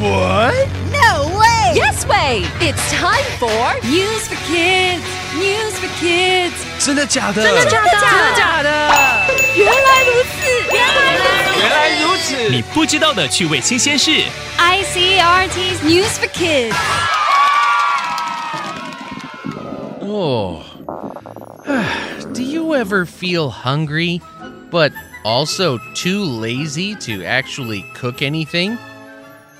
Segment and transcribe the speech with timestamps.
[0.00, 0.68] What?
[0.90, 1.74] No way!
[1.74, 2.42] Yes way!
[2.60, 5.02] It's time for News for Kids.
[5.36, 6.54] News for Kids.
[6.78, 7.42] 真的假的？
[7.42, 7.90] 真的假的？
[7.90, 8.68] 真的假的？
[9.56, 10.30] 原来如此，
[10.72, 11.60] 原来如此。
[11.60, 12.48] 原来如此。
[12.50, 14.24] 你不知道的趣味新鲜事。
[14.58, 16.74] ICRT's News for Kids.
[20.02, 20.62] Oh.
[22.32, 24.20] Do you ever feel hungry,
[24.70, 24.92] but
[25.24, 28.78] also too lazy to actually cook anything?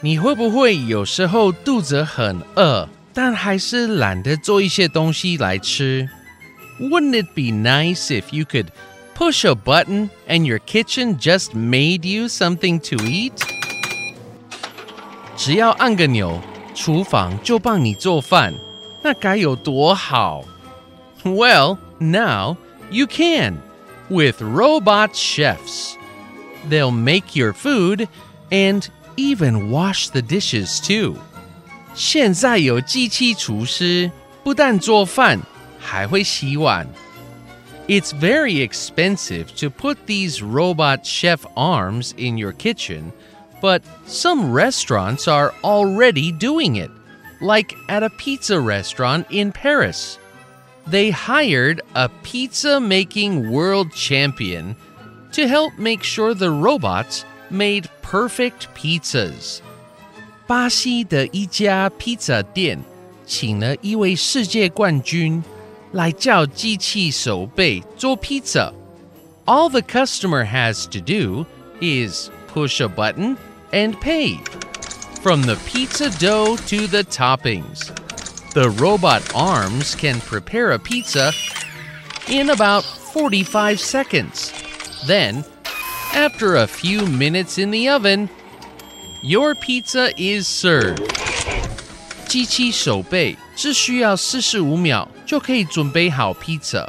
[0.00, 6.08] 你会不会有时候肚子很饿，但还是懒得做一些东西来吃？
[6.80, 8.68] Wouldn't it be nice if you could
[9.14, 13.32] push a button and your kitchen just made you something to eat?
[15.36, 16.40] 只要按个钮，
[16.74, 18.54] 厨房就帮你做饭，
[19.02, 20.44] 那该有多好？
[21.22, 22.56] Well, now
[22.90, 23.58] you can
[24.08, 25.92] with robot chefs.
[26.70, 28.08] They'll make your food
[28.50, 28.84] and
[29.16, 31.16] even wash the dishes too.
[31.94, 34.10] 现在有机器厨师，
[34.42, 35.40] 不但做饭，
[35.78, 36.86] 还会洗碗。
[37.88, 43.12] It's very expensive to put these robot chef arms in your kitchen,
[43.60, 46.90] but some restaurants are already doing it,
[47.40, 50.18] like at a pizza restaurant in Paris.
[50.88, 54.76] They hired a pizza making world champion
[55.32, 59.60] to help make sure the robots made perfect pizzas.
[60.46, 62.78] 巴西的一家披萨店
[63.24, 65.42] 请了一位世界冠军
[65.92, 68.72] 来教机器手背做披萨。
[69.46, 71.46] All the customer has to do
[71.80, 73.36] is push a button
[73.72, 74.38] and pay.
[75.22, 77.90] From the pizza dough to the toppings,
[78.54, 81.32] the robot arms can prepare a pizza
[82.28, 84.52] in about 45 seconds.
[85.06, 85.44] Then,
[86.14, 88.28] after a few minutes in the oven,
[89.22, 91.08] your pizza is served.
[92.26, 96.88] 机器手背只需要四十五秒就可以准备好披萨，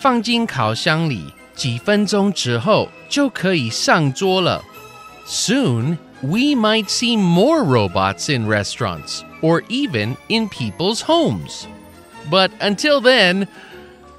[0.00, 4.62] 放进烤箱里，几分钟之后就可以上桌了。
[5.26, 11.66] Soon, we might see more robots in restaurants or even in people's homes.
[12.30, 13.48] But until then,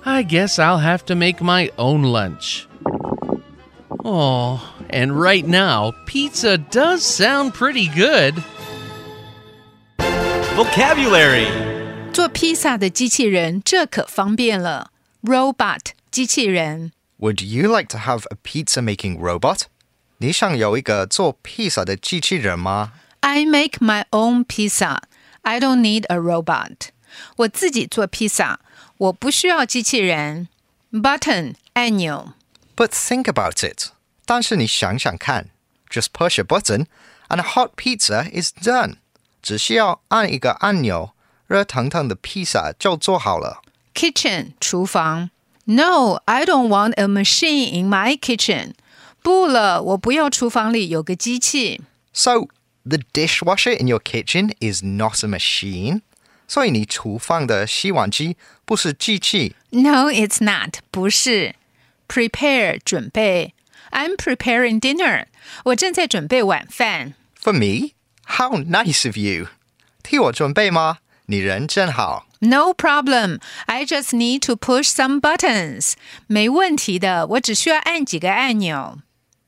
[0.04, 2.66] I guess I'll have to make my own lunch.
[4.04, 4.60] Oh,
[4.90, 8.42] and right now, pizza does sound pretty good.
[10.56, 11.48] Vocabulary.
[12.12, 14.92] 做披萨的机器人，这可方便了。
[15.24, 19.62] Robot 机器人 Would you like to have a pizza making robot?
[20.20, 22.94] 你想有一个做披萨的机器人吗？
[23.20, 25.00] I make my own pizza.
[25.42, 26.90] I don't need a robot.
[27.38, 28.60] 我自己做披萨，
[28.98, 30.48] 我不需要机器人。
[30.92, 32.34] Button 按钮
[32.82, 33.92] But think about it.
[34.26, 35.50] 但是你想想看，
[35.90, 36.86] just push a button
[37.30, 38.98] and a hot pizza is done.
[39.42, 41.12] 只需要按一个按钮，
[41.48, 43.62] 热腾腾的披萨就做好了。
[43.94, 45.30] Kitchen 厨房
[45.66, 48.74] No, I don't want a machine in my kitchen.
[49.22, 51.82] 不了，我不要厨房里有个机器。
[52.14, 52.48] So
[52.84, 56.02] the dishwasher in your kitchen is not a machine.
[56.48, 59.56] 所以你厨房的洗碗机不是机器。
[59.72, 60.76] No, it's not.
[60.92, 61.56] 不是。
[62.12, 63.54] Prepare 准备。
[63.92, 65.26] I'm preparing dinner.
[65.66, 67.14] 我正在准备晚饭。
[67.42, 67.94] For me,
[68.38, 69.48] how nice of you.
[70.04, 71.00] 替我准备吗？
[71.28, 72.28] 你人真好。
[72.40, 73.40] No problem.
[73.66, 75.94] I just need to push some buttons.
[76.28, 79.00] 没问题的，我只需要按几个按钮。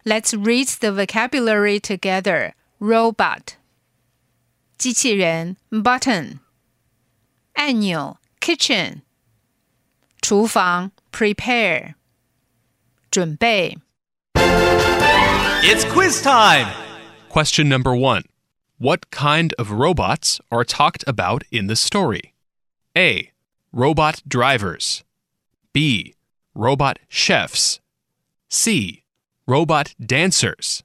[0.04, 2.54] Let's read the vocabulary together.
[2.80, 3.42] Robot
[4.78, 6.38] 机器人 button
[7.54, 9.02] 按钮 kitchen
[10.22, 11.96] 厨房 prepare
[13.15, 13.79] 准备
[15.63, 16.67] It's quiz time.
[17.29, 18.25] Question number one
[18.79, 22.35] What kind of robots are talked about in the story?
[22.97, 23.31] A.
[23.73, 25.05] Robot drivers.
[25.73, 26.15] B.
[26.57, 27.79] Robot chefs.
[28.49, 29.05] C.
[29.47, 30.83] Robot dancers.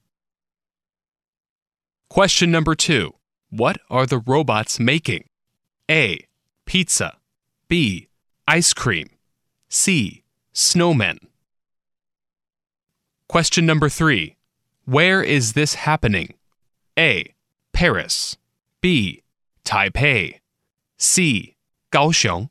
[2.09, 3.15] Question number two
[3.49, 5.23] What are the robots making?
[5.89, 6.27] A.
[6.67, 7.17] Pizza.
[7.67, 8.07] B.
[8.47, 9.09] Ice cream.
[9.67, 10.23] C.
[10.53, 11.28] Snowmen.
[13.28, 14.36] Question number three
[14.84, 16.34] Where is this happening?
[16.98, 17.34] A.
[17.72, 18.36] Paris.
[18.80, 19.22] B.
[19.64, 20.40] Taipei.
[20.98, 21.56] C.
[21.90, 22.50] Kaohsiung.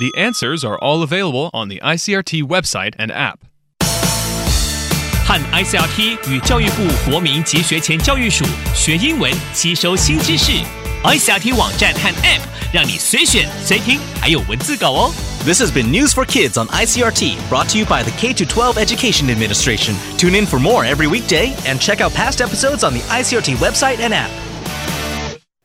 [0.00, 3.40] The answers are all available on the ICRT website and app.
[5.26, 10.52] 和 ICRT 与教育部国民及学前教育署学英文，吸收新知识。
[11.04, 12.40] ICRT 网站和 App
[12.72, 15.21] 让你随选随听，还有文字稿哦。
[15.43, 18.77] This has been News for Kids on ICRT, brought to you by the K 12
[18.77, 19.93] Education Administration.
[20.15, 23.99] Tune in for more every weekday and check out past episodes on the ICRT website
[23.99, 24.31] and app.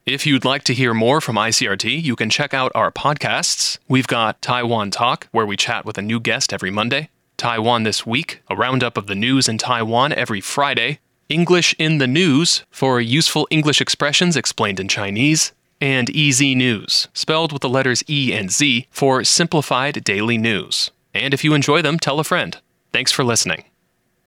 [0.05, 3.79] If you'd like to hear more from ICRT, you can check out our podcasts.
[3.87, 8.05] We've got Taiwan Talk, where we chat with a new guest every Monday, Taiwan This
[8.05, 10.99] Week, a roundup of the news in Taiwan every Friday,
[11.29, 17.53] English in the News for useful English expressions explained in Chinese, and EZ News, spelled
[17.53, 20.91] with the letters E and Z for simplified daily news.
[21.15, 22.57] And if you enjoy them, tell a friend.
[22.93, 23.65] Thanks for listening.